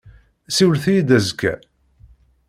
Siwlet-iyi-d 0.55 1.15
azekka. 1.17 1.53